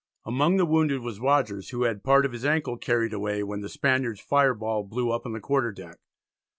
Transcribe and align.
Among 0.25 0.57
the 0.57 0.65
wounded 0.65 1.01
was 1.01 1.19
Rogers, 1.19 1.69
who 1.69 1.83
had 1.83 2.03
part 2.03 2.25
of 2.25 2.31
his 2.31 2.43
ankle 2.43 2.75
carried 2.75 3.13
away 3.13 3.43
when 3.43 3.61
the 3.61 3.69
Spaniards' 3.69 4.19
fireball 4.19 4.83
blew 4.83 5.11
up 5.11 5.27
on 5.27 5.33
the 5.33 5.39
quarter 5.39 5.71
deck. 5.71 5.99